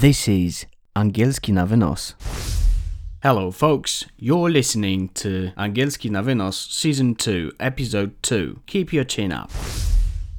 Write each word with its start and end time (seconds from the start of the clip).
This 0.00 0.28
is 0.28 0.64
Angielski 0.94 1.52
na 1.52 1.66
wynos. 1.66 2.14
Hello, 3.20 3.50
folks. 3.50 4.04
You're 4.16 4.48
listening 4.48 5.08
to 5.14 5.50
Angielski 5.56 6.08
na 6.08 6.22
wynos 6.22 6.54
Season 6.70 7.16
2, 7.16 7.50
Episode 7.58 8.12
2. 8.22 8.60
Keep 8.66 8.92
your 8.92 9.02
chin 9.02 9.32
up. 9.32 9.50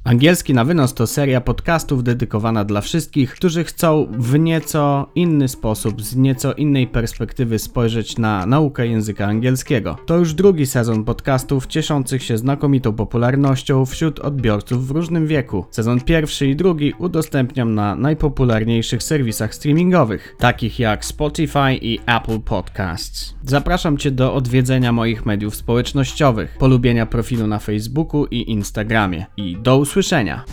Angielski 0.04 0.54
na 0.54 0.64
wynos 0.64 0.94
to 0.94 1.06
seria 1.06 1.40
podcastów 1.40 2.04
dedykowana 2.04 2.64
dla 2.64 2.80
wszystkich, 2.80 3.34
którzy 3.34 3.64
chcą 3.64 4.06
w 4.18 4.38
nieco 4.38 5.10
inny 5.14 5.48
sposób, 5.48 6.02
z 6.02 6.16
nieco 6.16 6.52
innej 6.52 6.86
perspektywy 6.86 7.58
spojrzeć 7.58 8.18
na 8.18 8.46
naukę 8.46 8.86
języka 8.86 9.26
angielskiego. 9.26 9.96
To 10.06 10.18
już 10.18 10.34
drugi 10.34 10.66
sezon 10.66 11.04
podcastów 11.04 11.66
cieszących 11.66 12.22
się 12.22 12.38
znakomitą 12.38 12.92
popularnością 12.92 13.86
wśród 13.86 14.18
odbiorców 14.18 14.86
w 14.86 14.90
różnym 14.90 15.26
wieku. 15.26 15.64
Sezon 15.70 16.00
pierwszy 16.00 16.46
i 16.46 16.56
drugi 16.56 16.92
udostępniam 16.98 17.74
na 17.74 17.94
najpopularniejszych 17.94 19.02
serwisach 19.02 19.54
streamingowych, 19.54 20.36
takich 20.38 20.78
jak 20.78 21.04
Spotify 21.04 21.74
i 21.80 21.98
Apple 22.06 22.40
Podcasts. 22.40 23.34
Zapraszam 23.44 23.98
Cię 23.98 24.10
do 24.10 24.34
odwiedzenia 24.34 24.92
moich 24.92 25.26
mediów 25.26 25.56
społecznościowych, 25.56 26.56
polubienia 26.58 27.06
profilu 27.06 27.46
na 27.46 27.58
Facebooku 27.58 28.26
i 28.26 28.50
Instagramie. 28.50 29.26
I 29.36 29.56
do 29.62 29.89
usłyszenia. 29.90 30.44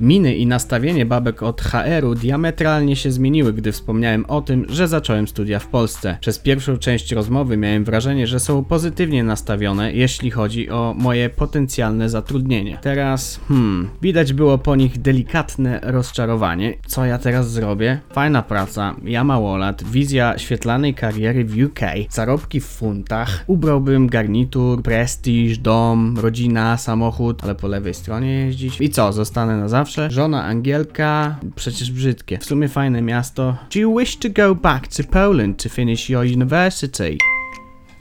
Miny 0.00 0.34
i 0.34 0.46
nastawienie 0.46 1.06
babek 1.06 1.42
od 1.42 1.60
HR-u 1.60 2.14
diametralnie 2.14 2.96
się 2.96 3.12
zmieniły, 3.12 3.52
gdy 3.52 3.72
wspomniałem 3.72 4.24
o 4.28 4.40
tym, 4.42 4.66
że 4.68 4.88
zacząłem 4.88 5.28
studia 5.28 5.58
w 5.58 5.66
Polsce. 5.66 6.18
Przez 6.20 6.38
pierwszą 6.38 6.78
część 6.78 7.12
rozmowy 7.12 7.56
miałem 7.56 7.84
wrażenie, 7.84 8.26
że 8.26 8.40
są 8.40 8.64
pozytywnie 8.64 9.24
nastawione, 9.24 9.92
jeśli 9.92 10.30
chodzi 10.30 10.70
o 10.70 10.94
moje 10.98 11.30
potencjalne 11.30 12.08
zatrudnienie. 12.08 12.78
Teraz, 12.82 13.40
hmm, 13.48 13.90
widać 14.02 14.32
było 14.32 14.58
po 14.58 14.76
nich 14.76 15.00
delikatne 15.00 15.80
rozczarowanie. 15.82 16.74
Co 16.86 17.04
ja 17.04 17.18
teraz 17.18 17.50
zrobię? 17.50 18.00
Fajna 18.12 18.42
praca, 18.42 18.94
ja 19.04 19.24
małolat, 19.24 19.84
wizja 19.84 20.38
świetlanej 20.38 20.94
kariery 20.94 21.44
w 21.44 21.64
UK, 21.64 21.80
zarobki 22.10 22.60
w 22.60 22.66
funtach, 22.66 23.44
ubrałbym 23.46 24.06
garnitur, 24.06 24.82
prestiż, 24.82 25.58
dom, 25.58 26.18
rodzina, 26.18 26.76
samochód, 26.76 27.44
ale 27.44 27.54
po 27.54 27.68
lewej 27.68 27.94
stronie 27.94 28.32
jeździć. 28.32 28.80
I 28.80 28.90
co, 28.90 29.12
zostanę 29.12 29.56
na 29.56 29.68
zawsze? 29.68 29.89
Żona 30.08 30.44
Angielka, 30.44 31.38
przecież 31.56 31.90
brzydkie. 31.90 32.38
W 32.38 32.44
sumie 32.44 32.68
fajne 32.68 33.02
miasto. 33.02 33.56
Do 33.74 33.80
you 33.80 33.98
wish 33.98 34.16
to 34.16 34.28
go 34.30 34.54
back 34.54 34.88
to 34.88 35.04
Poland 35.04 35.62
to 35.62 35.68
finish 35.68 36.10
your 36.10 36.24
university? 36.24 37.18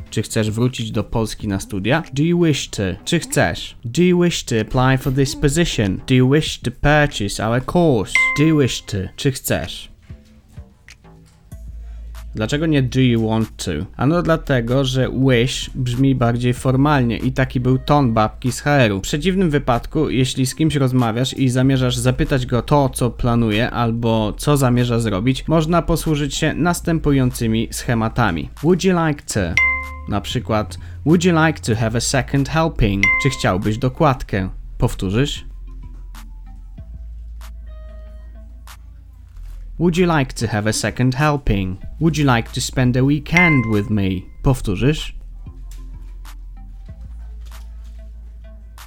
Czy 0.10 0.22
chcesz 0.22 0.52
wrócić 0.52 0.92
do 0.92 1.04
Polski 1.04 1.48
na 1.48 1.60
studia? 1.60 2.04
Do 2.14 2.24
you 2.24 2.44
wish 2.44 2.70
to? 2.70 2.84
Czy 3.06 3.20
chcesz? 3.20 3.76
Do 3.86 4.04
you 4.04 4.24
wish 4.24 4.44
to 4.44 4.56
apply 4.62 4.98
for 4.98 5.14
this 5.14 5.36
position? 5.36 6.02
Do 6.08 6.16
you 6.16 6.32
wish 6.32 6.60
to 6.60 6.72
purchase 6.72 7.48
our 7.48 7.62
course? 7.74 8.14
Do 8.40 8.44
you 8.44 8.60
wish 8.60 8.82
to? 8.82 8.98
Czy 9.16 9.32
chcesz? 9.32 9.90
Dlaczego 12.36 12.66
nie 12.66 12.84
do 12.84 13.00
you 13.00 13.30
want 13.30 13.66
to? 13.66 13.72
Ano 13.98 14.22
dlatego, 14.22 14.86
że 14.86 15.10
wish 15.28 15.70
brzmi 15.76 16.16
bardziej 16.16 16.54
formalnie 16.54 17.18
i 17.18 17.32
taki 17.32 17.60
był 17.60 17.78
ton 17.78 18.14
babki 18.14 18.52
z 18.52 18.62
HR-u. 18.62 19.00
W 19.00 19.02
przeciwnym 19.02 19.50
wypadku, 19.50 20.10
jeśli 20.10 20.46
z 20.46 20.56
kimś 20.56 20.76
rozmawiasz 20.76 21.34
i 21.34 21.50
zamierzasz 21.50 21.98
zapytać 21.98 22.46
go 22.46 22.62
to, 22.62 22.90
co 22.90 23.10
planuje 23.10 23.72
albo 23.72 24.34
co 24.38 24.58
zamierza 24.58 25.00
zrobić, 25.00 25.48
można 25.48 25.82
posłużyć 25.82 26.36
się 26.36 26.54
następującymi 26.54 27.68
schematami. 27.72 28.50
Would 28.64 28.84
you 28.84 29.08
like 29.08 29.24
to? 29.34 29.40
Na 30.10 30.22
przykład, 30.22 30.78
would 31.06 31.26
you 31.26 31.46
like 31.46 31.60
to 31.60 31.76
have 31.76 31.98
a 31.98 32.02
second 32.02 32.50
helping? 32.50 33.04
Czy 33.24 33.30
chciałbyś 33.30 33.78
dokładkę? 33.78 34.50
Powtórzysz? 34.78 35.49
Would 39.80 39.98
you 39.98 40.08
like 40.08 40.34
to 40.34 40.48
have 40.48 40.70
a 40.70 40.74
second 40.74 41.16
helping? 41.16 41.78
Would 42.02 42.18
you 42.18 42.26
like 42.26 42.52
to 42.52 42.62
spend 42.62 42.98
a 42.98 43.04
weekend 43.04 43.66
with 43.66 43.90
me? 43.90 44.22
Powtórzysz? 44.44 45.14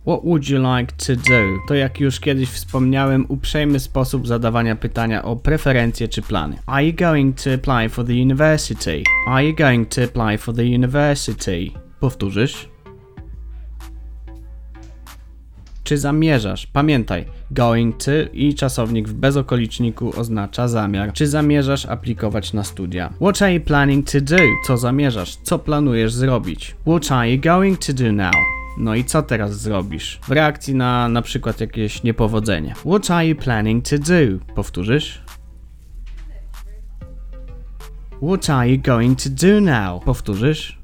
What 0.05 0.25
would 0.25 0.49
you 0.49 0.59
like 0.59 0.93
to 0.93 1.17
do? 1.17 1.59
To 1.69 1.75
jak 1.75 2.01
już 2.01 2.21
kiedyś 2.21 2.49
wspomniałem, 2.49 3.27
uprzejmy 3.29 3.81
sposób 3.81 4.27
zadawania 4.27 4.77
pytania 4.77 5.25
o 5.25 5.37
preferencje 5.37 6.09
czy 6.09 6.23
plany. 6.23 6.59
Are 6.67 6.87
you 6.87 6.93
going 6.93 7.41
to 7.41 7.55
apply 7.55 7.89
for 7.89 8.07
the 8.07 8.23
university? 8.23 9.03
Are 9.27 9.45
you 9.45 9.57
going 9.57 9.89
to 9.89 10.03
apply 10.05 10.39
for 10.39 10.55
the 10.55 10.65
university? 10.65 11.73
Powtórzysz? 12.01 12.72
Czy 15.93 15.99
zamierzasz? 15.99 16.67
Pamiętaj, 16.67 17.25
going 17.51 17.97
to 18.05 18.11
i 18.33 18.55
czasownik 18.55 19.09
w 19.09 19.15
bezokoliczniku 19.15 20.21
oznacza 20.21 20.69
zamiar. 20.69 21.13
Czy 21.13 21.27
zamierzasz 21.27 21.87
aplikować 21.87 22.53
na 22.53 22.65
studia? 22.65 23.13
What 23.17 23.43
are 23.43 23.55
you 23.55 23.61
planning 23.61 24.11
to 24.11 24.21
do? 24.21 24.37
Co 24.67 24.77
zamierzasz? 24.77 25.37
Co 25.43 25.59
planujesz 25.59 26.13
zrobić? 26.13 26.77
What 26.81 27.13
are 27.13 27.31
you 27.31 27.41
going 27.41 27.79
to 27.79 27.93
do 27.93 28.13
now? 28.13 28.33
No 28.79 28.95
i 28.95 29.05
co 29.05 29.23
teraz 29.23 29.61
zrobisz? 29.61 30.21
W 30.23 30.31
reakcji 30.31 30.75
na 30.75 31.09
na 31.09 31.23
przykład 31.23 31.61
jakieś 31.61 32.03
niepowodzenie. 32.03 32.75
What 32.75 33.11
are 33.11 33.27
you 33.27 33.37
planning 33.37 33.89
to 33.89 33.99
do? 33.99 34.55
Powtórzysz? 34.55 35.23
What 38.23 38.51
are 38.51 38.71
you 38.71 38.79
going 38.83 39.23
to 39.23 39.31
do 39.31 39.61
now? 39.61 40.05
Powtórzysz? 40.05 40.79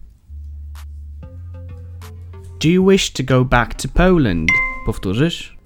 Do 2.60 2.68
you 2.68 2.90
wish 2.90 3.12
to 3.12 3.22
go 3.22 3.44
back 3.44 3.74
to 3.74 3.88
Poland? 3.88 4.48
Powtórzysz? 4.88 5.56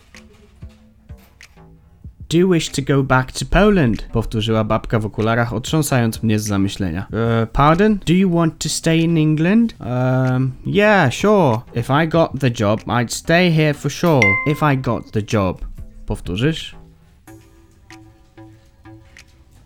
Do 2.31 2.38
you 2.38 2.53
wish 2.53 2.69
to 2.69 2.83
go 2.83 3.03
back 3.03 3.33
to 3.33 3.44
Poland? 3.50 4.03
Powtórzyła 4.03 4.65
babka 4.65 4.99
w 4.99 5.06
okularach, 5.06 5.53
otrząsając 5.53 6.22
mnie 6.22 6.38
z 6.38 6.44
zamyślenia. 6.44 7.06
Uh, 7.10 7.50
pardon? 7.53 7.99
Do 8.06 8.12
you 8.12 8.31
want 8.31 8.59
to 8.59 8.69
stay 8.69 8.99
in 8.99 9.19
England? 9.19 9.75
Um, 9.81 10.53
yeah, 10.66 11.15
sure. 11.15 11.60
If 11.75 12.05
I 12.05 12.09
got 12.09 12.31
the 12.41 12.50
job, 12.60 12.81
I'd 12.87 13.12
stay 13.12 13.53
here 13.53 13.75
for 13.75 13.93
sure. 13.93 14.22
If 14.47 14.72
I 14.72 14.78
got 14.78 15.10
the 15.12 15.22
job. 15.33 15.60
Powtórzysz? 16.06 16.75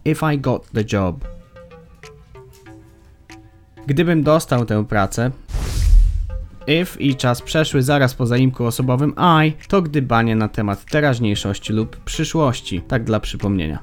If 0.04 0.34
I 0.34 0.38
got 0.38 0.70
the 0.70 0.84
job. 0.92 1.24
Gdybym 3.86 4.22
dostał 4.22 4.66
tę 4.66 4.84
pracę, 4.84 5.30
if 6.66 7.00
i 7.00 7.16
czas 7.16 7.42
przeszły 7.42 7.82
zaraz 7.82 8.14
po 8.14 8.26
zaimku 8.26 8.64
osobowym 8.64 9.14
I 9.46 9.52
to 9.68 9.82
gdybanie 9.82 10.36
na 10.36 10.48
temat 10.48 10.84
teraźniejszości 10.84 11.72
lub 11.72 11.96
przyszłości, 11.96 12.80
tak 12.88 13.04
dla 13.04 13.20
przypomnienia. 13.20 13.78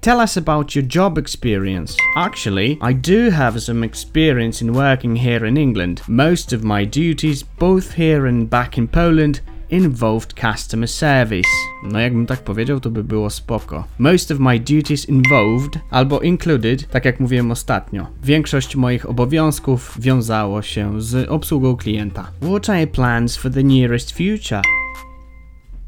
Tell 0.00 0.18
us 0.18 0.38
about 0.38 0.76
your 0.76 0.84
job 0.94 1.18
experience. 1.18 1.94
Actually, 2.16 2.78
I 2.90 2.94
do 2.94 3.30
have 3.36 3.60
some 3.60 3.86
experience 3.86 4.64
in 4.64 4.72
working 4.72 5.18
here 5.18 5.48
in 5.48 5.56
England. 5.56 6.02
Most 6.08 6.52
of 6.52 6.62
my 6.62 6.86
duties, 6.86 7.44
both 7.58 7.94
here 7.94 8.28
and 8.28 8.48
back 8.48 8.78
in 8.78 8.88
Poland, 8.88 9.42
involved 9.70 10.34
customer 10.34 10.88
service. 10.88 11.48
No 11.82 12.00
jakbym 12.00 12.26
tak 12.26 12.40
powiedział, 12.40 12.80
to 12.80 12.90
by 12.90 13.04
było 13.04 13.30
spoko. 13.30 13.84
Most 13.98 14.30
of 14.30 14.38
my 14.38 14.58
duties 14.58 15.08
involved 15.08 15.78
albo 15.90 16.20
included, 16.20 16.88
tak 16.90 17.04
jak 17.04 17.20
mówiłem 17.20 17.50
ostatnio. 17.50 18.06
Większość 18.24 18.76
moich 18.76 19.10
obowiązków 19.10 19.96
wiązało 20.00 20.62
się 20.62 21.02
z 21.02 21.28
obsługą 21.28 21.76
klienta. 21.76 22.30
What 22.40 22.70
are 22.70 22.80
your 22.80 22.90
plans 22.90 23.36
for 23.36 23.52
the 23.52 23.62
nearest 23.62 24.12
future? 24.12 24.62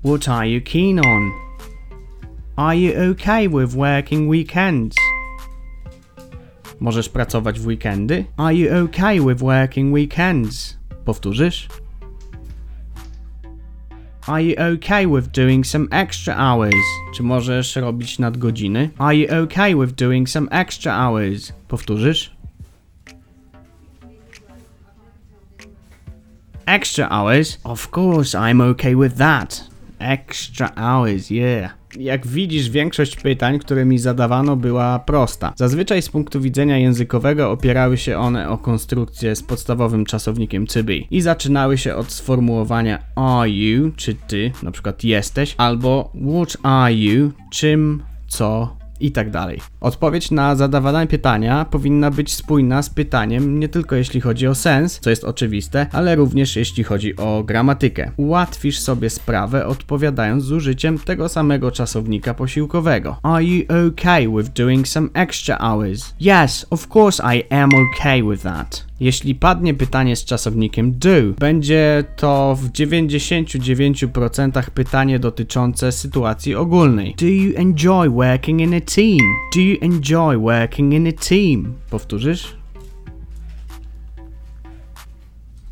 What 0.05 0.29
are 0.29 0.49
you 0.49 0.61
keen 0.61 0.99
on? 0.99 1.31
Are 2.57 2.79
you 2.79 3.13
okay 3.13 3.49
with 3.49 3.77
working 3.77 4.31
weekends? 4.31 4.97
Możesz 6.81 7.09
pracować 7.09 7.61
w 7.61 7.67
weekendy? 7.67 8.25
Are 8.37 8.55
you 8.55 8.85
okay 8.85 9.21
with 9.21 9.41
working 9.41 9.95
weekends? 9.95 10.79
Powtórzysz? 11.05 11.69
Are 14.31 14.41
you 14.41 14.55
okay 14.59 15.07
with 15.07 15.33
doing 15.33 15.65
some 15.65 15.89
extra 15.91 16.35
hours? 16.39 16.85
Czy 17.15 17.23
możesz 17.23 17.77
robić 17.77 18.19
nadgodziny? 18.19 18.91
Are 18.99 19.17
you 19.17 19.27
okay 19.43 19.75
with 19.75 19.95
doing 19.95 20.29
some 20.29 20.49
extra 20.51 20.93
hours? 20.93 21.53
Powtórzysz? 21.69 22.31
Extra 26.67 27.09
hours? 27.11 27.59
Of 27.65 27.91
course, 27.91 28.39
I'm 28.39 28.61
okay 28.61 28.97
with 28.97 29.17
that. 29.17 29.65
Extra 29.99 30.73
hours, 30.77 31.31
yeah. 31.31 31.80
Jak 31.99 32.27
widzisz, 32.27 32.71
większość 32.71 33.17
pytań, 33.17 33.59
które 33.59 33.85
mi 33.85 33.99
zadawano, 33.99 34.57
była 34.57 34.99
prosta. 34.99 35.53
Zazwyczaj 35.57 36.03
z 36.03 36.09
punktu 36.09 36.41
widzenia 36.41 36.79
językowego 36.79 37.51
opierały 37.51 37.99
się 37.99 38.19
one 38.19 38.49
o 38.49 38.59
konstrukcję 38.59 39.37
z 39.37 39.43
podstawowym 39.43 40.05
czasownikiem 40.05 40.67
to 40.67 40.85
be 40.85 40.97
i 40.97 41.21
zaczynały 41.21 41.79
się 41.79 41.95
od 41.95 42.13
sformułowania 42.13 42.99
are 43.17 43.51
you, 43.51 43.91
czy 43.97 44.15
ty, 44.15 44.53
na 44.63 44.71
przykład 44.71 45.05
jesteś, 45.05 45.55
albo 45.59 46.13
what 46.33 46.57
are 46.63 46.95
you, 46.95 47.33
czym, 47.51 48.03
co 48.29 48.80
i 49.01 49.13
tak 49.13 49.31
dalej. 49.31 49.61
Odpowiedź 49.81 50.31
na 50.31 50.57
zadawane 50.57 51.07
pytania 51.07 51.65
powinna 51.65 52.11
być 52.11 52.35
spójna 52.35 52.83
z 52.83 52.91
pytaniem 52.91 53.59
nie 53.59 53.69
tylko 53.69 53.97
jeśli 53.97 54.21
chodzi 54.21 54.47
o 54.47 54.55
sens, 54.55 55.01
co 55.01 55.11
jest 55.11 55.25
oczywiste, 55.25 55.87
ale 55.93 56.17
również 56.17 56.57
jeśli 56.57 56.85
chodzi 56.85 57.17
o 57.17 57.43
gramatykę. 57.45 58.11
Ułatwisz 58.17 58.81
sobie 58.81 59.11
sprawę 59.11 59.67
odpowiadając 59.67 60.45
z 60.45 60.53
użyciem 60.53 60.99
tego 60.99 61.29
samego 61.29 61.71
czasownika 61.71 62.35
posiłkowego. 62.35 63.17
Are 63.23 63.45
you 63.45 63.65
okay 63.89 64.29
with 64.29 64.51
doing 64.51 64.89
some 64.89 65.09
extra 65.15 65.59
hours? 65.59 66.15
Yes, 66.21 66.67
of 66.71 66.97
course 66.97 67.23
I 67.37 67.55
am 67.55 67.71
okay 67.75 68.23
with 68.23 68.43
that. 68.43 68.90
Jeśli 69.01 69.35
padnie 69.35 69.75
pytanie 69.75 70.17
z 70.17 70.25
czasownikiem 70.25 70.99
do, 70.99 71.11
będzie 71.39 72.05
to 72.17 72.59
w 72.61 72.71
99% 72.71 74.71
pytanie 74.71 75.19
dotyczące 75.19 75.93
sytuacji 75.93 76.55
ogólnej. 76.55 77.15
Do 77.19 77.27
you 77.27 77.53
enjoy 77.57 78.11
working 78.11 78.61
in 78.61 78.75
a 78.75 78.81
team? 78.81 79.19
Do 79.55 79.61
you 79.61 79.77
enjoy 79.81 80.39
working 80.39 80.95
in 80.95 81.09
a 81.09 81.13
team? 81.13 81.75
Powtórzysz? 81.91 82.61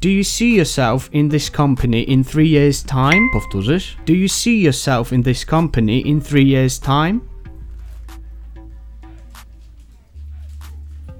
Do 0.00 0.08
you 0.08 0.24
see 0.24 0.54
yourself 0.54 1.14
in 1.14 1.28
this 1.28 1.50
company 1.50 2.02
in 2.02 2.24
three 2.24 2.50
years' 2.50 2.84
time? 2.84 3.28
Powtórzysz? 3.34 3.96
Do 4.06 4.12
you 4.12 4.28
see 4.28 4.62
yourself 4.62 5.12
in 5.12 5.22
this 5.22 5.46
company 5.46 6.00
in 6.00 6.20
three 6.20 6.48
years' 6.48 6.80
time? 6.80 7.20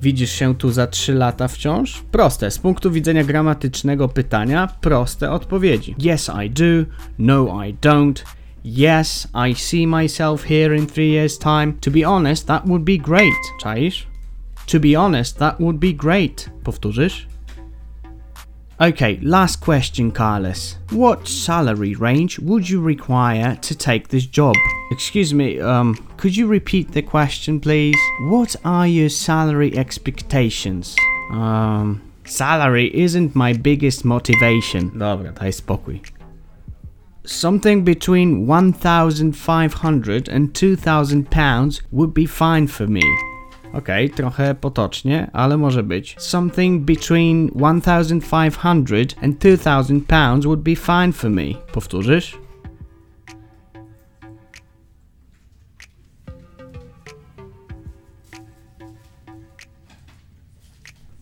Widzisz 0.02 0.32
się 0.32 0.54
tu 0.54 0.70
za 0.70 0.86
3 0.86 1.14
lata 1.14 1.48
wciąż? 1.48 2.02
Proste, 2.10 2.50
z 2.50 2.58
punktu 2.58 2.90
widzenia 2.90 3.24
gramatycznego 3.24 4.08
pytania, 4.08 4.68
proste 4.80 5.30
odpowiedzi. 5.30 5.94
Yes, 5.98 6.30
I 6.44 6.50
do. 6.50 6.64
No, 7.18 7.64
I 7.64 7.74
don't. 7.74 8.22
Yes, 8.64 9.28
I 9.48 9.54
see 9.54 9.86
myself 9.86 10.44
here 10.44 10.76
in 10.76 10.86
3 10.86 11.10
years' 11.10 11.38
time. 11.38 11.72
To 11.80 11.90
be 11.90 12.08
honest, 12.08 12.46
that 12.46 12.66
would 12.66 12.82
be 12.82 12.98
great. 12.98 13.34
Czaisz? 13.62 14.06
To 14.66 14.80
be 14.80 15.00
honest, 15.00 15.38
that 15.38 15.60
would 15.60 15.76
be 15.76 15.92
great. 15.94 16.50
Powtórzysz? 16.64 17.26
Okay, 18.80 19.19
last 19.22 19.56
question, 19.60 20.12
Carlos. 20.12 20.76
What 20.90 21.26
salary 21.26 21.96
range 21.96 22.38
would 22.38 22.70
you 22.70 22.80
require 22.80 23.56
to 23.56 23.75
take 23.75 24.06
this 24.06 24.25
job? 24.25 24.54
Excuse 24.92 25.34
me, 25.34 25.58
um, 25.58 25.96
could 26.16 26.36
you 26.36 26.46
repeat 26.46 26.92
the 26.92 27.02
question, 27.02 27.58
please? 27.58 27.96
What 28.20 28.54
are 28.64 28.86
your 28.86 29.08
salary 29.08 29.76
expectations? 29.76 30.94
Um, 31.32 32.00
salary 32.25 32.96
isn't 32.96 33.34
my 33.34 33.52
biggest 33.52 34.04
motivation. 34.04 34.92
Dobra, 34.92 35.32
daj 35.32 35.60
spokój. 35.60 36.12
Something 37.25 37.82
between 37.82 38.46
1,500 38.46 40.28
and 40.28 40.54
2,000 40.54 41.30
pounds 41.32 41.82
would 41.90 42.14
be 42.14 42.26
fine 42.26 42.69
for 42.69 42.86
me. 42.86 43.02
Okej, 43.72 44.10
trochę 44.10 44.54
potocznie, 44.54 45.30
ale 45.32 45.56
może 45.56 45.82
być. 45.82 46.16
Something 46.18 46.84
between 46.84 47.50
1,500 47.54 49.16
and 49.22 49.38
2,000 49.38 50.06
pounds 50.06 50.46
would 50.46 50.60
be 50.60 50.76
fine 50.76 51.12
for 51.12 51.30
me. 51.30 51.44
Powtórzysz? 51.72 52.38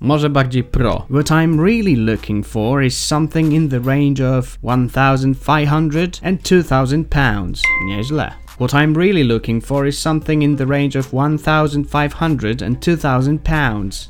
Może 0.00 0.30
bardziej 0.30 0.64
pro. 0.64 1.06
What 1.10 1.30
I'm 1.30 1.64
really 1.64 1.96
looking 1.96 2.46
for 2.46 2.84
is 2.84 2.96
something 3.06 3.52
in 3.52 3.68
the 3.68 3.80
range 3.80 4.38
of 4.38 4.58
1,500 4.62 6.20
and 6.22 6.42
2,000 6.42 7.04
pounds. 7.04 7.62
Nieźle. 7.86 8.45
What 8.58 8.72
I'm 8.72 8.94
really 8.94 9.22
looking 9.22 9.60
for 9.60 9.84
is 9.84 9.98
something 9.98 10.40
in 10.40 10.56
the 10.56 10.66
range 10.66 10.96
of 10.96 11.12
1,500 11.12 12.62
and 12.62 12.80
2,000 12.80 13.44
pounds. 13.44 14.08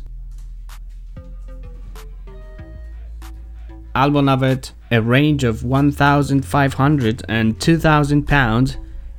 Albo 3.97 4.21
nawet 4.21 4.71
a 4.93 5.03
range 5.03 5.43
of 5.43 5.65
1,500 5.65 7.25
and 7.29 7.61
2,000 7.61 8.29
pounds 8.29 8.77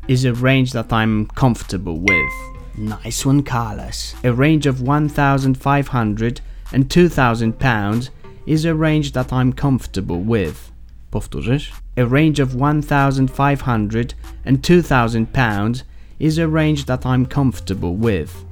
is 0.07 0.23
a 0.23 0.33
range 0.33 0.71
that 0.71 0.93
I'm 0.93 1.25
comfortable 1.25 1.99
with. 1.99 2.33
Nice 2.77 3.25
one, 3.25 3.43
Carlos. 3.43 4.15
A 4.23 4.31
range 4.31 4.65
of 4.65 4.81
1,500 4.81 6.41
and 6.71 6.89
2,000 6.89 7.59
pounds 7.59 8.11
is 8.45 8.63
a 8.63 8.73
range 8.73 9.11
that 9.11 9.33
I'm 9.33 9.51
comfortable 9.51 10.21
with. 10.21 10.71
Powtórzysz? 11.11 11.71
A 11.95 12.05
range 12.05 12.39
of 12.39 12.55
1,500 12.55 14.13
and 14.45 14.63
2,000 14.63 15.33
pounds 15.33 15.83
is 16.19 16.37
a 16.37 16.47
range 16.47 16.85
that 16.85 17.05
I'm 17.05 17.25
comfortable 17.25 17.95
with. 17.95 18.46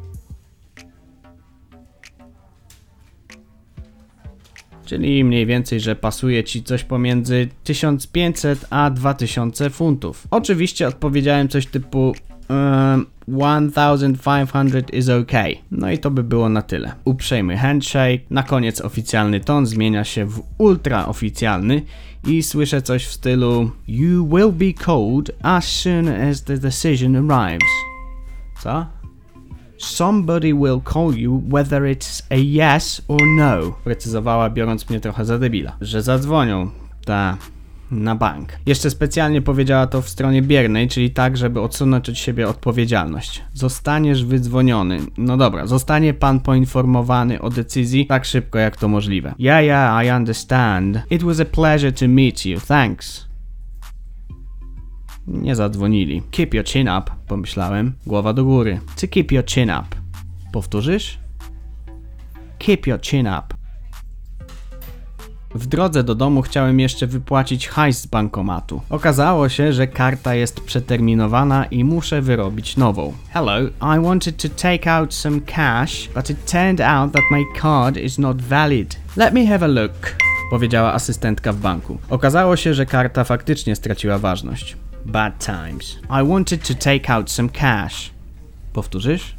Czyli 4.85 5.23
mniej 5.23 5.45
więcej, 5.45 5.79
że 5.79 5.95
pasuje 5.95 6.43
ci 6.43 6.63
coś 6.63 6.83
pomiędzy 6.83 7.47
1500 7.63 8.65
a 8.69 8.89
2000 8.89 9.69
funtów. 9.69 10.27
Oczywiście 10.31 10.87
odpowiedziałem 10.87 11.47
coś 11.47 11.65
typu 11.65 12.13
um, 12.49 13.05
1500 13.71 14.93
is 14.93 15.09
okay. 15.09 15.55
No 15.71 15.91
i 15.91 15.97
to 15.97 16.11
by 16.11 16.23
było 16.23 16.49
na 16.49 16.61
tyle. 16.61 16.91
Uprzejmy 17.05 17.57
handshake, 17.57 18.21
na 18.29 18.43
koniec 18.43 18.81
oficjalny 18.81 19.39
ton 19.39 19.65
zmienia 19.65 20.03
się 20.03 20.25
w 20.25 20.43
ultra 20.57 21.05
oficjalny 21.05 21.81
i 22.27 22.43
słyszę 22.43 22.81
coś 22.81 23.05
w 23.05 23.11
stylu 23.11 23.71
You 23.87 24.27
will 24.27 24.51
be 24.51 24.83
called 24.85 25.31
as 25.41 25.65
soon 25.65 26.07
as 26.07 26.43
the 26.43 26.57
decision 26.57 27.31
arrives. 27.31 27.69
Co? 28.63 28.85
Somebody 29.77 30.53
will 30.53 30.81
call 30.93 31.17
you 31.17 31.41
whether 31.49 31.81
it's 31.81 32.23
a 32.29 32.35
yes 32.35 33.01
or 33.07 33.21
no. 33.37 33.71
Precyzowała, 33.83 34.49
biorąc 34.49 34.89
mnie 34.89 34.99
trochę 34.99 35.25
za 35.25 35.39
debila. 35.39 35.77
Że 35.81 36.01
zadzwonią. 36.01 36.69
Ta 37.05 37.37
na 37.91 38.15
bank. 38.15 38.49
Jeszcze 38.65 38.89
specjalnie 38.89 39.41
powiedziała 39.41 39.87
to 39.87 40.01
w 40.01 40.09
stronie 40.09 40.41
biernej, 40.41 40.87
czyli 40.87 41.11
tak, 41.11 41.37
żeby 41.37 41.61
odsunąć 41.61 42.09
od 42.09 42.17
siebie 42.17 42.49
odpowiedzialność. 42.49 43.43
Zostaniesz 43.53 44.25
wydzwoniony. 44.25 44.99
No 45.17 45.37
dobra, 45.37 45.67
zostanie 45.67 46.13
pan 46.13 46.39
poinformowany 46.39 47.41
o 47.41 47.49
decyzji 47.49 48.05
tak 48.05 48.25
szybko 48.25 48.59
jak 48.59 48.77
to 48.77 48.87
możliwe. 48.87 49.33
Yeah, 49.39 49.63
yeah, 49.63 50.05
I 50.05 50.11
understand. 50.17 50.99
It 51.09 51.23
was 51.23 51.39
a 51.39 51.45
pleasure 51.45 51.91
to 51.91 52.07
meet 52.07 52.45
you. 52.45 52.59
Thanks. 52.59 53.24
Nie 55.27 55.55
zadzwonili. 55.55 56.21
Keep 56.31 56.53
your 56.53 56.65
chin 56.65 56.89
up, 56.89 57.11
pomyślałem. 57.27 57.93
Głowa 58.05 58.33
do 58.33 58.43
góry. 58.43 58.79
To 59.01 59.07
keep 59.07 59.31
your 59.31 59.45
chin 59.45 59.69
up. 59.69 59.87
Powtórzysz? 60.51 61.19
Keep 62.59 62.87
your 62.87 63.01
chin 63.01 63.27
up. 63.27 63.55
W 65.55 65.67
drodze 65.67 66.03
do 66.03 66.15
domu 66.15 66.41
chciałem 66.41 66.79
jeszcze 66.79 67.07
wypłacić 67.07 67.67
hajs 67.67 68.01
z 68.01 68.05
bankomatu. 68.05 68.81
Okazało 68.89 69.49
się, 69.49 69.73
że 69.73 69.87
karta 69.87 70.35
jest 70.35 70.61
przeterminowana 70.61 71.65
i 71.65 71.83
muszę 71.83 72.21
wyrobić 72.21 72.77
nową. 72.77 73.13
Hello, 73.29 73.61
I 73.67 74.01
wanted 74.03 74.37
to 74.37 74.49
take 74.49 74.91
out 74.91 75.13
some 75.13 75.41
cash, 75.41 76.09
but 76.15 76.29
it 76.29 76.51
turned 76.51 76.81
out 76.81 77.11
that 77.13 77.23
my 77.31 77.43
card 77.61 77.97
is 77.97 78.19
not 78.19 78.41
valid. 78.41 78.99
Let 79.17 79.33
me 79.33 79.45
have 79.47 79.65
a 79.65 79.67
look. 79.67 80.15
Powiedziała 80.51 80.93
asystentka 80.93 81.53
w 81.53 81.57
banku. 81.57 81.97
Okazało 82.09 82.55
się, 82.55 82.73
że 82.73 82.85
karta 82.85 83.23
faktycznie 83.23 83.75
straciła 83.75 84.17
ważność. 84.17 84.77
Bad 85.05 85.39
times. 85.39 85.99
I 86.09 86.23
wanted 86.23 86.63
to 86.63 86.75
take 86.75 87.09
out 87.09 87.29
some 87.29 87.49
cash. 87.49 88.11
Powtórzysz? 88.73 89.33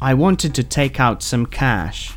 I 0.00 0.14
wanted 0.14 0.54
to 0.54 0.62
take 0.62 1.00
out 1.00 1.22
some 1.22 1.46
cash. 1.46 2.12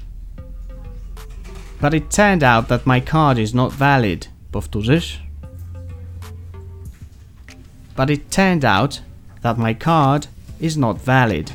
But 1.81 1.93
it 1.93 2.09
turned 2.11 2.43
out 2.43 2.67
that 2.67 2.85
my 2.85 3.01
card 3.01 3.37
is 3.37 3.53
not 3.53 3.73
valid. 3.73 4.27
Powtórzysz? 4.51 5.17
But 7.95 8.09
it 8.09 8.31
turned 8.31 8.65
out 8.65 9.01
that 9.41 9.57
my 9.57 9.73
card 9.73 10.27
is 10.59 10.77
not 10.77 11.01
valid. 11.01 11.53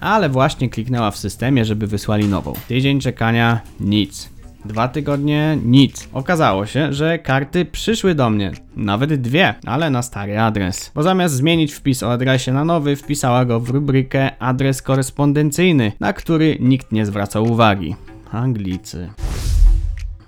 Ale 0.00 0.28
właśnie 0.28 0.68
kliknęła 0.68 1.10
w 1.10 1.16
systemie, 1.16 1.64
żeby 1.64 1.86
wysłali 1.86 2.28
nową. 2.28 2.54
Tydzień 2.68 3.00
czekania, 3.00 3.60
nic. 3.80 4.29
Dwa 4.64 4.88
tygodnie, 4.88 5.58
nic. 5.64 6.08
Okazało 6.12 6.66
się, 6.66 6.92
że 6.92 7.18
karty 7.18 7.64
przyszły 7.64 8.14
do 8.14 8.30
mnie. 8.30 8.52
Nawet 8.76 9.14
dwie, 9.14 9.54
ale 9.66 9.90
na 9.90 10.02
stary 10.02 10.40
adres. 10.40 10.92
Bo 10.94 11.02
zamiast 11.02 11.34
zmienić 11.34 11.72
wpis 11.72 12.02
o 12.02 12.12
adresie 12.12 12.52
na 12.52 12.64
nowy, 12.64 12.96
wpisała 12.96 13.44
go 13.44 13.60
w 13.60 13.70
rubrykę 13.70 14.42
adres 14.42 14.82
korespondencyjny, 14.82 15.92
na 16.00 16.12
który 16.12 16.56
nikt 16.60 16.92
nie 16.92 17.06
zwracał 17.06 17.44
uwagi. 17.44 17.96
Anglicy. 18.32 19.10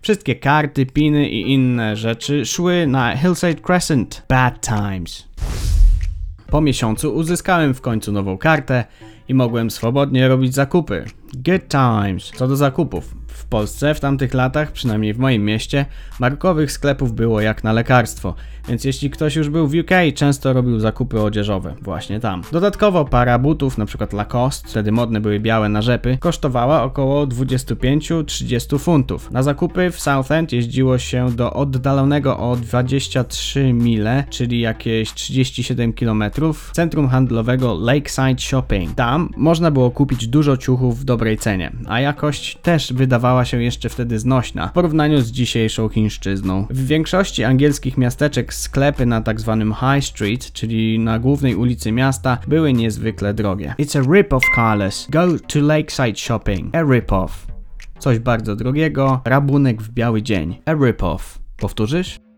Wszystkie 0.03 0.35
karty, 0.35 0.87
piny 0.87 1.29
i 1.29 1.53
inne 1.53 1.97
rzeczy 1.97 2.47
szły 2.47 2.87
na 2.87 3.17
Hillside 3.17 3.55
Crescent. 3.55 4.23
Bad 4.29 4.61
times. 4.61 5.29
Po 6.47 6.61
miesiącu 6.61 7.15
uzyskałem 7.15 7.75
w 7.75 7.81
końcu 7.81 8.13
nową 8.13 8.39
kartę 8.39 8.85
i 9.29 9.35
mogłem 9.35 9.71
swobodnie 9.71 10.29
robić 10.29 10.55
zakupy. 10.55 11.05
Good 11.35 11.69
times. 11.69 12.33
Co 12.37 12.49
do 12.49 12.57
zakupów. 12.57 13.15
W 13.33 13.45
Polsce 13.45 13.95
w 13.95 14.01
tamtych 14.01 14.35
latach, 14.35 14.73
przynajmniej 14.73 15.15
w 15.15 15.19
moim 15.19 15.45
mieście, 15.45 15.87
markowych 16.21 16.73
sklepów 16.73 17.13
było 17.13 17.41
jak 17.41 17.65
na 17.65 17.73
lekarstwo, 17.73 18.35
więc 18.69 18.85
jeśli 18.85 19.11
ktoś 19.11 19.37
już 19.37 19.49
był 19.49 19.69
w 19.69 19.75
UK, 19.75 19.91
często 20.15 20.53
robił 20.53 20.81
zakupy 20.81 21.21
odzieżowe 21.21 21.75
właśnie 21.81 22.21
tam. 22.21 22.43
Dodatkowo 22.53 23.05
para 23.05 23.39
butów, 23.39 23.79
np. 23.79 24.07
Lacoste, 24.13 24.69
wtedy 24.69 24.93
modne 24.93 25.21
były 25.21 25.41
białe 25.41 25.69
na 25.69 25.83
rzepy, 25.83 26.19
kosztowała 26.21 26.83
około 26.83 27.27
25-30 27.27 28.79
funtów. 28.79 29.31
Na 29.31 29.43
zakupy 29.43 29.91
w 29.91 30.01
Southend 30.01 30.53
jeździło 30.53 30.99
się 30.99 31.31
do 31.31 31.53
oddalonego 31.53 32.39
o 32.39 32.57
23 32.57 33.73
mile, 33.73 34.25
czyli 34.31 34.61
jakieś 34.61 35.15
37 35.15 35.93
km, 35.93 36.25
centrum 36.73 37.09
handlowego 37.09 37.75
Lakeside 37.75 38.39
Shopping. 38.39 38.95
Tam 38.95 39.29
można 39.37 39.71
było 39.71 39.91
kupić 39.91 40.27
dużo 40.27 40.57
ciuchów 40.57 41.01
w 41.01 41.05
dobrej 41.05 41.39
cenie, 41.39 41.73
a 41.87 42.01
jakość 42.01 42.59
też 42.63 42.93
wydawała 42.93 43.22
się 43.45 43.63
jeszcze 43.63 43.89
wtedy 43.89 44.19
znośna 44.19 44.69
w 44.69 44.73
porównaniu 44.73 45.21
z 45.21 45.31
dzisiejszą 45.31 45.89
chińszczyzną. 45.89 46.67
W 46.71 46.87
większości 46.87 47.45
angielskich 47.45 47.99
miasteczek 47.99 48.55
sklepy 48.55 49.07
na 49.07 49.21
tak 49.21 49.41
zwanym 49.41 49.75
High 49.75 50.05
Street, 50.05 50.53
czyli 50.53 50.99
na 50.99 51.19
głównej 51.19 51.55
ulicy 51.55 51.93
miasta, 51.93 52.39
były 52.47 52.73
niezwykle 52.73 53.35
drogie. 53.35 53.75
It's 53.79 53.99
a 53.99 54.03
rip-off, 54.03 54.43
Carlos. 54.55 55.09
Go 55.11 55.27
to 55.39 55.61
Lakeside 55.61 56.17
Shopping. 56.17 56.77
A 56.77 56.83
rip-off. 56.83 57.31
Coś 57.99 58.19
bardzo 58.19 58.57
drogiego, 58.57 59.21
rabunek 59.25 59.83
w 59.83 59.91
biały 59.91 60.23
dzień. 60.23 60.59
A 60.67 60.73
rip-off. 60.73 61.39
Powtórzysz? 61.57 62.32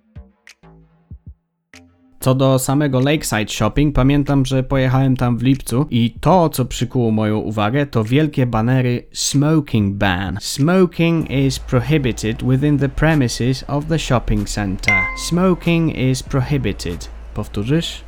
Co 2.24 2.34
do 2.34 2.58
samego 2.58 3.00
Lakeside 3.00 3.48
Shopping, 3.48 3.94
pamiętam, 3.94 4.46
że 4.46 4.62
pojechałem 4.62 5.16
tam 5.16 5.38
w 5.38 5.42
lipcu 5.42 5.86
i 5.90 6.14
to, 6.20 6.48
co 6.48 6.64
przykuło 6.64 7.10
moją 7.10 7.38
uwagę, 7.38 7.86
to 7.86 8.04
wielkie 8.04 8.46
banery 8.46 9.06
Smoking 9.12 9.94
Ban. 9.94 10.38
Smoking 10.40 11.30
is 11.30 11.58
prohibited 11.58 12.42
within 12.42 12.78
the 12.78 12.88
premises 12.88 13.64
of 13.68 13.86
the 13.86 13.98
shopping 13.98 14.48
center. 14.48 14.94
Smoking 15.28 15.96
is 15.96 16.22
prohibited. 16.22 17.08
Powtórzysz? 17.34 18.00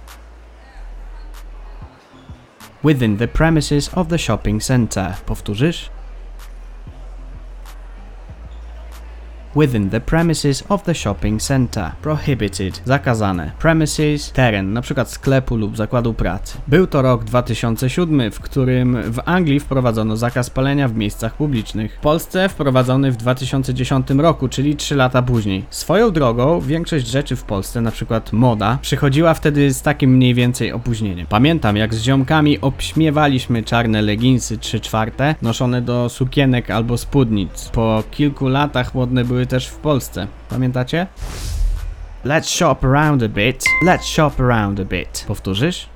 Within 2.84 3.16
the 3.16 3.28
premises 3.28 3.90
of 3.94 4.08
the 4.08 4.18
shopping 4.18 4.62
center. 4.62 5.14
Powtórzysz? 5.26 5.95
Within 9.56 9.90
the 9.90 10.00
premises 10.00 10.64
of 10.68 10.82
the 10.82 10.94
shopping 10.94 11.42
center. 11.42 11.92
Prohibited, 12.02 12.82
zakazane. 12.84 13.52
Premises, 13.58 14.32
teren, 14.32 14.72
na 14.72 14.82
przykład 14.82 15.10
sklepu 15.10 15.56
lub 15.56 15.76
zakładu 15.76 16.14
pracy. 16.14 16.58
Był 16.68 16.86
to 16.86 17.02
rok 17.02 17.24
2007, 17.24 18.30
w 18.30 18.40
którym 18.40 19.02
w 19.02 19.18
Anglii 19.24 19.60
wprowadzono 19.60 20.16
zakaz 20.16 20.50
palenia 20.50 20.88
w 20.88 20.96
miejscach 20.96 21.34
publicznych. 21.36 21.94
W 21.94 22.00
Polsce 22.00 22.48
wprowadzony 22.48 23.12
w 23.12 23.16
2010 23.16 24.10
roku, 24.10 24.48
czyli 24.48 24.76
3 24.76 24.94
lata 24.94 25.22
później. 25.22 25.64
Swoją 25.70 26.10
drogą, 26.10 26.60
większość 26.60 27.06
rzeczy 27.06 27.36
w 27.36 27.44
Polsce, 27.44 27.80
na 27.80 27.90
przykład 27.90 28.32
moda, 28.32 28.78
przychodziła 28.82 29.34
wtedy 29.34 29.74
z 29.74 29.82
takim 29.82 30.10
mniej 30.10 30.34
więcej 30.34 30.72
opóźnieniem. 30.72 31.26
Pamiętam, 31.26 31.76
jak 31.76 31.94
z 31.94 32.02
ziomkami 32.02 32.60
obśmiewaliśmy 32.60 33.62
czarne 33.62 34.02
leginsy 34.02 34.58
3 34.58 34.80
czwarte, 34.80 35.34
noszone 35.42 35.82
do 35.82 36.08
sukienek 36.08 36.70
albo 36.70 36.98
spódnic. 36.98 37.70
Po 37.72 38.02
kilku 38.10 38.48
latach 38.48 38.94
modne 38.94 39.24
były 39.24 39.45
też 39.46 39.66
w 39.66 39.76
Polsce. 39.76 40.26
Pamiętacie? 40.48 41.06
Let's 42.24 42.58
shop 42.58 42.76
around 42.82 43.22
a 43.22 43.28
bit. 43.28 43.64
Let's 43.84 44.04
shop 44.04 44.32
around 44.38 44.80
a 44.80 44.84
bit. 44.84 45.24
Powtórzysz? 45.28 45.88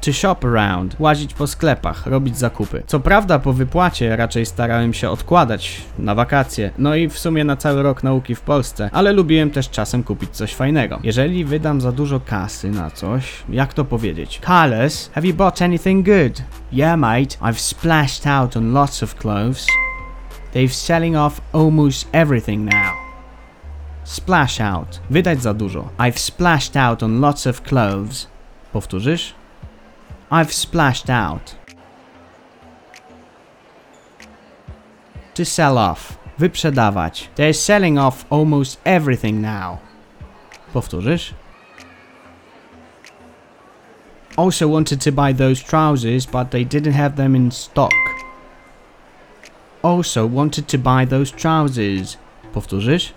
To 0.00 0.12
shop 0.12 0.36
around, 0.44 0.96
łazić 0.98 1.34
po 1.34 1.46
sklepach, 1.46 2.06
robić 2.06 2.38
zakupy. 2.38 2.82
Co 2.86 3.00
prawda 3.00 3.38
po 3.38 3.52
wypłacie 3.52 4.16
raczej 4.16 4.46
starałem 4.46 4.94
się 4.94 5.10
odkładać 5.10 5.80
na 5.98 6.14
wakacje, 6.14 6.70
no 6.78 6.94
i 6.94 7.08
w 7.08 7.18
sumie 7.18 7.44
na 7.44 7.56
cały 7.56 7.82
rok 7.82 8.02
nauki 8.02 8.34
w 8.34 8.40
Polsce, 8.40 8.90
ale 8.92 9.12
lubiłem 9.12 9.50
też 9.50 9.70
czasem 9.70 10.02
kupić 10.02 10.30
coś 10.30 10.54
fajnego. 10.54 10.98
Jeżeli 11.02 11.44
wydam 11.44 11.80
za 11.80 11.92
dużo 11.92 12.20
kasy 12.20 12.70
na 12.70 12.90
coś, 12.90 13.32
jak 13.48 13.74
to 13.74 13.84
powiedzieć? 13.84 14.40
Carlos, 14.46 15.10
have 15.14 15.26
you 15.26 15.34
bought 15.34 15.62
anything 15.62 16.06
good? 16.06 16.42
Yeah 16.72 16.98
mate, 16.98 17.38
I've 17.40 17.58
splashed 17.58 18.26
out 18.26 18.56
on 18.56 18.72
lots 18.72 19.02
of 19.02 19.14
clothes. 19.14 19.66
They've 20.58 20.74
selling 20.74 21.14
off 21.14 21.40
almost 21.52 22.08
everything 22.12 22.64
now. 22.64 22.92
Splash 24.04 24.60
out. 24.60 24.98
Wydać 25.10 25.42
za 25.42 25.54
dużo. 25.54 25.88
I've 25.98 26.18
splashed 26.18 26.76
out 26.76 27.02
on 27.02 27.20
lots 27.20 27.46
of 27.46 27.62
clothes. 27.62 28.26
Powtórzysz? 28.74 29.34
I've 30.32 30.52
splashed 30.52 31.10
out. 31.10 31.54
To 35.34 35.44
sell 35.44 35.78
off. 35.78 36.18
Wyprzedawać. 36.38 37.28
They're 37.36 37.54
selling 37.54 37.98
off 37.98 38.24
almost 38.30 38.80
everything 38.84 39.40
now. 39.40 39.78
Powtórzysz? 40.74 41.34
Also 44.36 44.68
wanted 44.68 45.00
to 45.00 45.12
buy 45.12 45.32
those 45.32 45.62
trousers, 45.62 46.26
but 46.26 46.50
they 46.50 46.64
didn't 46.64 46.94
have 46.94 47.14
them 47.14 47.36
in 47.36 47.50
stock. 47.52 48.07
Also 49.82 50.28
wanted 50.28 50.66
to 50.66 50.78
buy 50.78 51.06
those 51.06 51.32
trousers. 51.32 52.18
Powtórzysz? 52.54 53.12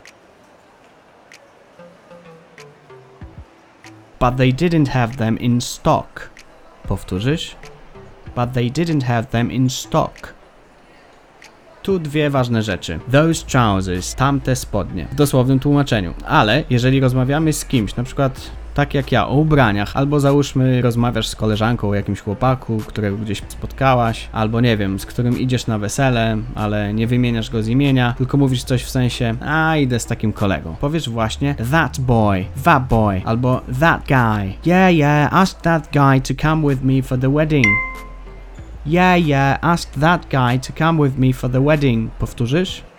But 4.19 4.37
they 4.37 4.53
didn't 4.53 4.87
have 4.87 5.15
them 5.17 5.37
in 5.37 5.61
stock. 5.61 6.29
Powtórzysz? 6.87 7.55
But 8.35 8.53
they 8.53 8.71
didn't 8.71 9.03
have 9.03 9.25
them 9.25 9.51
in 9.51 9.69
stock. 9.69 10.33
Tu 11.83 11.99
dwie 11.99 12.29
ważne 12.29 12.63
rzeczy. 12.63 12.99
Those 13.11 13.45
trousers, 13.45 14.15
tamte 14.15 14.55
spodnie, 14.55 15.07
w 15.11 15.15
dosłownym 15.15 15.59
tłumaczeniu. 15.59 16.13
Ale 16.27 16.63
jeżeli 16.69 16.99
rozmawiamy 16.99 17.53
z 17.53 17.65
kimś, 17.65 17.95
na 17.95 18.03
przykład 18.03 18.51
tak 18.73 18.93
jak 18.93 19.11
ja, 19.11 19.27
o 19.27 19.35
ubraniach, 19.35 19.91
albo 19.93 20.19
załóżmy 20.19 20.81
rozmawiasz 20.81 21.27
z 21.27 21.35
koleżanką 21.35 21.89
o 21.89 21.95
jakimś 21.95 22.21
chłopaku, 22.21 22.77
którego 22.87 23.17
gdzieś 23.17 23.41
spotkałaś, 23.47 24.29
albo 24.31 24.61
nie 24.61 24.77
wiem, 24.77 24.99
z 24.99 25.05
którym 25.05 25.39
idziesz 25.39 25.67
na 25.67 25.77
wesele, 25.77 26.37
ale 26.55 26.93
nie 26.93 27.07
wymieniasz 27.07 27.49
go 27.49 27.63
z 27.63 27.67
imienia, 27.67 28.13
tylko 28.17 28.37
mówisz 28.37 28.63
coś 28.63 28.83
w 28.83 28.89
sensie, 28.89 29.35
a 29.45 29.77
idę 29.77 29.99
z 29.99 30.05
takim 30.05 30.33
kolegą. 30.33 30.75
Powiesz 30.81 31.09
właśnie 31.09 31.55
that 31.71 31.99
boy, 31.99 32.45
that 32.63 32.87
boy, 32.87 33.21
albo 33.25 33.61
that 33.79 34.01
guy. 34.07 34.53
Yeah, 34.65 34.93
yeah, 34.93 35.33
ask 35.33 35.61
that 35.61 35.89
guy 35.93 36.21
to 36.21 36.41
come 36.41 36.69
with 36.69 36.83
me 36.83 37.01
for 37.01 37.19
the 37.19 37.29
wedding. 37.29 37.65
Yeah, 38.85 39.27
yeah, 39.27 39.57
ask 39.61 39.91
that 39.99 40.25
guy 40.29 40.59
to 40.59 40.73
come 40.73 41.03
with 41.03 41.17
me 41.17 41.33
for 41.33 41.49
the 41.51 41.61
wedding. 41.61 42.11
Powtórzysz? 42.19 42.90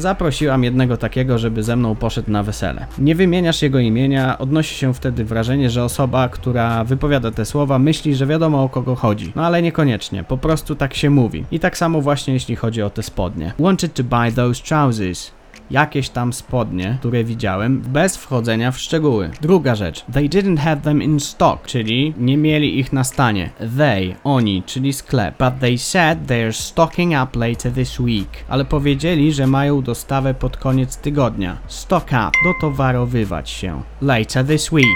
Zaprosiłam 0.00 0.64
jednego 0.64 0.96
takiego, 0.96 1.38
żeby 1.38 1.62
ze 1.62 1.76
mną 1.76 1.94
poszedł 1.94 2.30
na 2.30 2.42
wesele. 2.42 2.86
Nie 2.98 3.14
wymieniasz 3.14 3.62
jego 3.62 3.78
imienia, 3.78 4.38
odnosi 4.38 4.74
się 4.74 4.94
wtedy 4.94 5.24
wrażenie, 5.24 5.70
że 5.70 5.84
osoba, 5.84 6.28
która 6.28 6.84
wypowiada 6.84 7.30
te 7.30 7.44
słowa, 7.44 7.78
myśli, 7.78 8.14
że 8.14 8.26
wiadomo 8.26 8.62
o 8.62 8.68
kogo 8.68 8.94
chodzi. 8.94 9.32
No 9.36 9.46
ale 9.46 9.62
niekoniecznie, 9.62 10.24
po 10.24 10.38
prostu 10.38 10.74
tak 10.74 10.94
się 10.94 11.10
mówi. 11.10 11.44
I 11.50 11.60
tak 11.60 11.78
samo 11.78 12.00
właśnie 12.00 12.34
jeśli 12.34 12.56
chodzi 12.56 12.82
o 12.82 12.90
te 12.90 13.02
spodnie. 13.02 13.52
Wanted 13.58 13.94
to 13.94 14.04
buy 14.04 14.32
those 14.32 14.62
trousers 14.62 15.39
jakieś 15.70 16.08
tam 16.08 16.32
spodnie, 16.32 16.96
które 17.00 17.24
widziałem, 17.24 17.80
bez 17.80 18.16
wchodzenia 18.16 18.72
w 18.72 18.78
szczegóły. 18.78 19.30
Druga 19.40 19.74
rzecz, 19.74 20.04
they 20.12 20.28
didn't 20.28 20.58
have 20.58 20.76
them 20.76 21.02
in 21.02 21.20
stock, 21.20 21.66
czyli 21.66 22.14
nie 22.18 22.36
mieli 22.36 22.78
ich 22.78 22.92
na 22.92 23.04
stanie. 23.04 23.50
They, 23.76 24.16
oni, 24.24 24.62
czyli 24.66 24.92
sklep. 24.92 25.38
But 25.38 25.60
they 25.60 25.78
said 25.78 26.18
they're 26.26 26.52
stocking 26.52 27.12
up 27.24 27.38
later 27.38 27.72
this 27.72 28.00
week. 28.00 28.28
Ale 28.48 28.64
powiedzieli, 28.64 29.32
że 29.32 29.46
mają 29.46 29.82
dostawę 29.82 30.34
pod 30.34 30.56
koniec 30.56 30.96
tygodnia. 30.96 31.56
Stock 31.66 32.06
up, 32.06 32.30
dotowarowywać 32.44 33.50
się. 33.50 33.82
Later 34.00 34.46
this 34.46 34.72
week. 34.72 34.86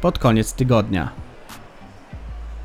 Pod 0.00 0.18
koniec 0.18 0.52
tygodnia. 0.52 1.08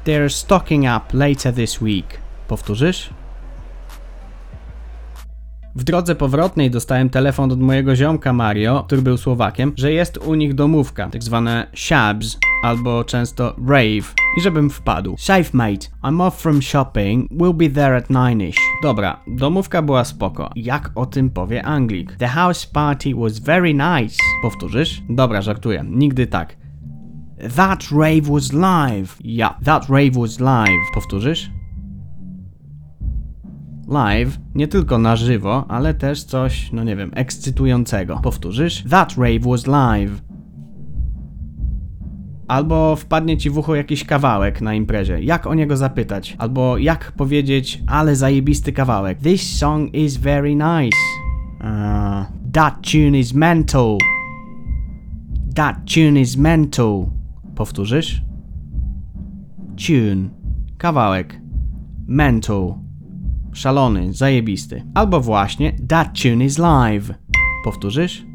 They're 0.06 0.30
stocking 0.30 0.86
up 0.86 1.18
later 1.18 1.54
this 1.54 1.82
week. 1.82 2.08
Powtórzysz? 2.48 3.10
W 5.76 5.84
drodze 5.84 6.16
powrotnej 6.16 6.72
dostałem 6.72 7.10
telefon 7.10 7.52
od 7.52 7.60
mojego 7.60 7.96
ziomka 7.96 8.34
Mario, 8.34 8.84
który 8.84 9.02
był 9.02 9.18
Słowakiem, 9.18 9.74
że 9.76 9.92
jest 9.92 10.18
u 10.18 10.36
nich 10.36 10.54
domówka, 10.54 11.10
tak 11.10 11.24
zwane 11.24 11.68
shabs, 11.74 12.38
albo 12.64 13.04
często 13.04 13.56
rave, 13.68 14.14
i 14.38 14.42
żebym 14.42 14.70
wpadł. 14.70 15.16
Safe 15.18 15.50
mate, 15.54 15.88
I'm 16.04 16.22
off 16.22 16.42
from 16.42 16.62
shopping, 16.62 17.32
we'll 17.32 17.54
be 17.54 17.70
there 17.70 17.96
at 17.96 18.10
nine-ish. 18.10 18.58
Dobra, 18.84 19.20
domówka 19.28 19.82
była 19.82 20.04
spoko. 20.04 20.50
Jak 20.56 20.92
o 20.96 21.06
tym 21.06 21.30
powie 21.30 21.66
Anglik? 21.66 22.16
The 22.16 22.28
house 22.28 22.66
party 22.66 23.16
was 23.16 23.40
very 23.40 23.74
nice. 23.74 24.16
Powtórzysz? 24.42 25.02
Dobra, 25.10 25.42
żartuję, 25.42 25.86
nigdy 25.90 26.28
tak. 26.28 26.58
That 27.56 27.92
rave 27.92 28.22
was 28.22 28.54
live. 28.54 29.18
Ja, 29.24 29.58
that 29.64 29.90
rave 29.90 30.12
was 30.12 30.40
live. 30.40 30.84
Powtórzysz? 30.94 31.63
Live, 33.94 34.40
nie 34.56 34.68
tylko 34.68 34.98
na 34.98 35.16
żywo, 35.16 35.66
ale 35.68 35.94
też 35.94 36.24
coś, 36.24 36.72
no 36.72 36.84
nie 36.84 36.96
wiem, 36.96 37.12
ekscytującego. 37.16 38.20
Powtórzysz? 38.24 38.84
That 38.90 39.18
rave 39.18 39.40
was 39.40 39.68
live. 39.68 40.22
Albo 42.48 42.96
wpadnie 42.96 43.38
ci 43.38 43.50
w 43.50 43.58
ucho 43.58 43.76
jakiś 43.76 44.04
kawałek 44.04 44.62
na 44.62 44.74
imprezie. 44.74 45.22
Jak 45.22 45.48
o 45.48 45.54
niego 45.54 45.78
zapytać? 45.78 46.36
Albo 46.38 46.78
jak 46.78 47.12
powiedzieć, 47.12 47.84
ale 47.88 48.16
zajebisty 48.16 48.72
kawałek. 48.72 49.20
This 49.20 49.58
song 49.58 49.94
is 49.96 50.18
very 50.18 50.56
nice. 50.56 50.98
Uh, 51.60 52.26
that 52.54 52.92
tune 52.92 53.20
is 53.20 53.34
mental. 53.34 53.98
That 55.56 55.78
tune 55.94 56.22
is 56.22 56.38
mental. 56.38 57.06
Powtórzysz? 57.56 58.22
Tune. 59.88 60.30
Kawałek. 60.78 61.42
Mental. 62.08 62.83
Szalony, 63.54 64.14
zajebisty. 64.14 64.84
Albo 64.94 65.22
właśnie 65.22 65.74
That 65.88 66.22
tune 66.22 66.46
is 66.46 66.58
live. 66.58 67.14
Powtórzysz? 67.64 68.34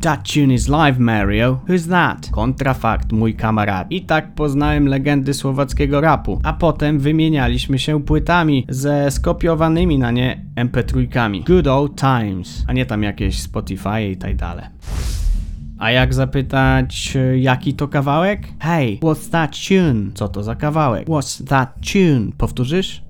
That 0.00 0.32
tune 0.32 0.54
is 0.54 0.68
live, 0.68 0.98
Mario. 0.98 1.60
Who's 1.68 1.88
that? 1.88 2.30
Kontrafakt, 2.30 3.12
mój 3.12 3.34
kamarad. 3.34 3.92
I 3.92 4.00
tak 4.00 4.34
poznałem 4.34 4.88
legendy 4.88 5.34
słowackiego 5.34 6.00
rapu, 6.00 6.40
a 6.42 6.52
potem 6.52 6.98
wymienialiśmy 6.98 7.78
się 7.78 8.02
płytami 8.02 8.66
ze 8.68 9.10
skopiowanymi 9.10 9.98
na 9.98 10.10
nie 10.10 10.44
MP3. 10.56 11.44
Good 11.44 11.66
old 11.66 12.00
times, 12.00 12.64
a 12.68 12.72
nie 12.72 12.86
tam 12.86 13.02
jakieś 13.02 13.40
Spotify 13.40 14.02
i 14.12 14.16
tak 14.16 14.36
dalej. 14.36 14.64
A 15.78 15.90
jak 15.90 16.14
zapytać, 16.14 17.16
e, 17.16 17.38
jaki 17.38 17.74
to 17.74 17.88
kawałek? 17.88 18.48
Hey, 18.58 18.98
what's 19.02 19.30
that 19.30 19.56
tune? 19.68 20.10
Co 20.14 20.28
to 20.28 20.42
za 20.42 20.54
kawałek? 20.54 21.08
What's 21.08 21.44
that 21.44 21.74
tune? 21.92 22.32
Powtórzysz? 22.38 23.09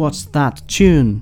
What's 0.00 0.24
that 0.32 0.66
tune? 0.66 1.20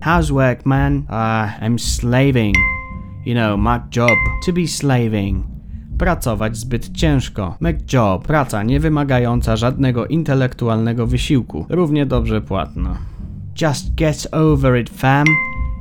Housework, 0.00 0.64
man. 0.64 1.04
Uh, 1.10 1.50
I'm 1.60 1.78
slaving. 1.78 2.54
You 3.24 3.34
know, 3.34 3.56
my 3.56 3.80
job. 3.90 4.16
To 4.44 4.52
be 4.52 4.68
slaving. 4.68 5.46
Pracować 5.98 6.56
zbyt 6.56 6.92
ciężko. 6.92 7.56
Make 7.60 7.92
job. 7.92 8.26
Praca 8.26 8.62
nie 8.62 8.80
wymagająca 8.80 9.56
żadnego 9.56 10.06
intelektualnego 10.06 11.06
wysiłku. 11.06 11.66
Równie 11.68 12.06
dobrze 12.06 12.40
płatna. 12.40 12.96
Just 13.62 13.94
get 13.94 14.26
over 14.32 14.80
it, 14.80 14.90
fam. 14.90 15.26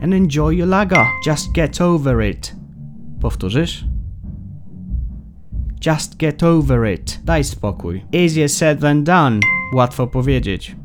And 0.03 0.13
enjoy 0.13 0.55
your 0.55 0.69
lager. 0.69 1.05
Just 1.27 1.51
get 1.51 1.81
over 1.81 2.23
it. 2.23 2.55
Powtórzysz? 3.21 3.92
Just 5.85 6.17
get 6.17 6.43
over 6.43 6.85
it. 6.85 7.19
Daj 7.25 7.43
spokój. 7.43 8.01
Easier 8.11 8.49
said 8.49 8.79
than 8.79 9.03
done. 9.03 9.39
Łatwo 9.73 10.07
powiedzieć. 10.07 10.75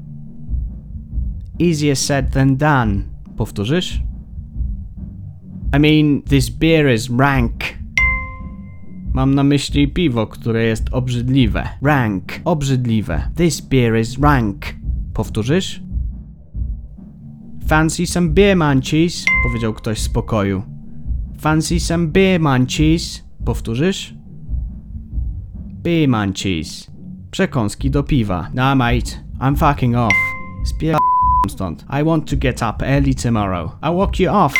Easier 1.60 1.96
said 1.96 2.32
than 2.32 2.56
done. 2.56 3.02
Powtórzysz? 3.36 4.00
I 5.76 5.78
mean, 5.78 6.22
this 6.22 6.50
beer 6.50 6.94
is 6.94 7.10
rank. 7.10 7.52
Mam 9.12 9.34
na 9.34 9.44
myśli 9.44 9.88
piwo, 9.88 10.26
które 10.26 10.64
jest 10.64 10.88
obrzydliwe. 10.92 11.68
Rank. 11.82 12.40
Obrzydliwe. 12.44 13.30
This 13.36 13.60
beer 13.60 14.00
is 14.00 14.18
rank. 14.18 14.74
Powtórzysz? 15.14 15.82
Fancy 17.66 18.06
some 18.06 18.28
beer 18.28 18.56
munchies? 18.56 19.24
Powiedział 19.44 19.74
ktoś 19.74 19.98
z 19.98 20.08
pokoju. 20.08 20.62
Fancy 21.40 21.80
some 21.80 22.06
beer 22.06 22.40
munchies? 22.40 23.24
Powtórzysz? 23.44 24.17
Beer 25.88 26.08
munchies. 26.08 26.90
Przekąski 27.30 27.90
do 27.90 28.02
piwa. 28.02 28.50
Nah 28.54 28.76
mate, 28.76 29.24
I'm 29.40 29.56
fucking 29.56 29.96
off. 29.96 30.12
Spier 30.64 30.96
stąd. 31.48 31.84
I 31.88 32.02
want 32.02 32.28
to 32.28 32.36
get 32.36 32.62
up 32.62 32.82
early 32.82 33.14
tomorrow. 33.14 33.78
I'll 33.82 33.94
walk 33.94 34.20
you 34.20 34.30
off. 34.30 34.54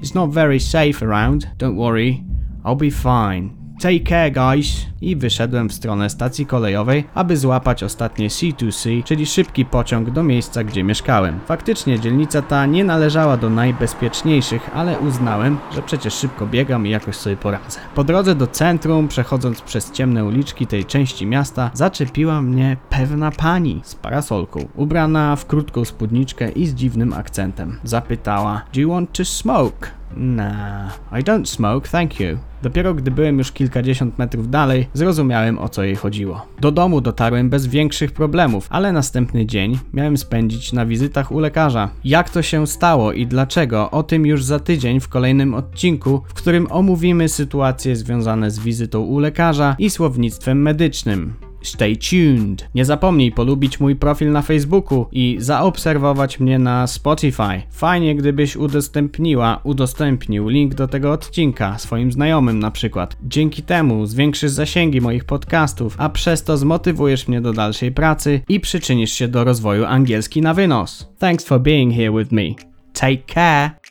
It's 0.00 0.14
not 0.14 0.30
very 0.30 0.58
safe 0.58 1.02
around. 1.02 1.46
Don't 1.58 1.76
worry. 1.76 2.24
I'll 2.64 2.78
be 2.78 2.90
fine. 2.90 3.61
Take 3.82 4.04
care, 4.08 4.32
guys. 4.32 4.86
I 5.00 5.16
wyszedłem 5.16 5.68
w 5.68 5.72
stronę 5.72 6.10
stacji 6.10 6.46
kolejowej, 6.46 7.04
aby 7.14 7.36
złapać 7.36 7.82
ostatnie 7.82 8.28
C2C, 8.28 9.04
czyli 9.04 9.26
szybki 9.26 9.64
pociąg 9.64 10.10
do 10.10 10.22
miejsca, 10.22 10.64
gdzie 10.64 10.84
mieszkałem. 10.84 11.40
Faktycznie 11.46 12.00
dzielnica 12.00 12.42
ta 12.42 12.66
nie 12.66 12.84
należała 12.84 13.36
do 13.36 13.50
najbezpieczniejszych, 13.50 14.70
ale 14.74 14.98
uznałem, 14.98 15.58
że 15.74 15.82
przecież 15.82 16.14
szybko 16.14 16.46
biegam 16.46 16.86
i 16.86 16.90
jakoś 16.90 17.16
sobie 17.16 17.36
poradzę. 17.36 17.80
Po 17.94 18.04
drodze 18.04 18.34
do 18.34 18.46
centrum, 18.46 19.08
przechodząc 19.08 19.60
przez 19.60 19.92
ciemne 19.92 20.24
uliczki 20.24 20.66
tej 20.66 20.84
części 20.84 21.26
miasta, 21.26 21.70
zaczepiła 21.74 22.42
mnie 22.42 22.76
pewna 22.90 23.30
pani 23.30 23.80
z 23.84 23.94
parasolką, 23.94 24.68
ubrana 24.74 25.36
w 25.36 25.46
krótką 25.46 25.84
spódniczkę 25.84 26.50
i 26.50 26.66
z 26.66 26.74
dziwnym 26.74 27.12
akcentem. 27.12 27.78
Zapytała: 27.84 28.62
Do 28.74 28.80
you 28.80 28.90
want 28.90 29.12
to 29.12 29.24
smoke? 29.24 30.01
Nah, 30.16 31.00
I 31.20 31.22
don't 31.22 31.46
smoke, 31.46 31.88
thank 31.88 32.20
you. 32.20 32.38
Dopiero 32.62 32.94
gdy 32.94 33.10
byłem 33.10 33.38
już 33.38 33.52
kilkadziesiąt 33.52 34.18
metrów 34.18 34.50
dalej, 34.50 34.88
zrozumiałem 34.94 35.58
o 35.58 35.68
co 35.68 35.82
jej 35.82 35.96
chodziło. 35.96 36.46
Do 36.60 36.72
domu 36.72 37.00
dotarłem 37.00 37.50
bez 37.50 37.66
większych 37.66 38.12
problemów, 38.12 38.66
ale 38.70 38.92
następny 38.92 39.46
dzień 39.46 39.78
miałem 39.92 40.16
spędzić 40.16 40.72
na 40.72 40.86
wizytach 40.86 41.32
u 41.32 41.38
lekarza. 41.38 41.90
Jak 42.04 42.30
to 42.30 42.42
się 42.42 42.66
stało 42.66 43.12
i 43.12 43.26
dlaczego, 43.26 43.90
o 43.90 44.02
tym 44.02 44.26
już 44.26 44.44
za 44.44 44.58
tydzień 44.58 45.00
w 45.00 45.08
kolejnym 45.08 45.54
odcinku, 45.54 46.22
w 46.26 46.34
którym 46.34 46.66
omówimy 46.70 47.28
sytuacje 47.28 47.96
związane 47.96 48.50
z 48.50 48.58
wizytą 48.58 49.00
u 49.00 49.18
lekarza 49.18 49.76
i 49.78 49.90
słownictwem 49.90 50.62
medycznym. 50.62 51.34
Stay 51.62 51.96
tuned. 51.96 52.68
Nie 52.74 52.84
zapomnij 52.84 53.32
polubić 53.32 53.80
mój 53.80 53.96
profil 53.96 54.32
na 54.32 54.42
Facebooku 54.42 55.06
i 55.12 55.36
zaobserwować 55.40 56.40
mnie 56.40 56.58
na 56.58 56.86
Spotify. 56.86 57.62
Fajnie, 57.70 58.14
gdybyś 58.14 58.56
udostępniła, 58.56 59.60
udostępnił 59.64 60.48
link 60.48 60.74
do 60.74 60.88
tego 60.88 61.12
odcinka 61.12 61.78
swoim 61.78 62.12
znajomym 62.12 62.58
na 62.58 62.70
przykład. 62.70 63.16
Dzięki 63.22 63.62
temu 63.62 64.06
zwiększysz 64.06 64.50
zasięgi 64.50 65.00
moich 65.00 65.24
podcastów, 65.24 65.94
a 65.98 66.08
przez 66.08 66.44
to 66.44 66.56
zmotywujesz 66.56 67.28
mnie 67.28 67.40
do 67.40 67.52
dalszej 67.52 67.92
pracy 67.92 68.40
i 68.48 68.60
przyczynisz 68.60 69.12
się 69.12 69.28
do 69.28 69.44
rozwoju 69.44 69.84
angielski 69.84 70.42
na 70.42 70.54
wynos. 70.54 71.08
Thanks 71.18 71.44
for 71.44 71.60
being 71.60 71.94
here 71.94 72.12
with 72.18 72.32
me. 72.32 72.54
Take 72.92 73.34
care. 73.34 73.81